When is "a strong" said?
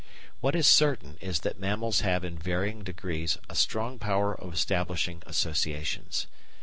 3.47-3.99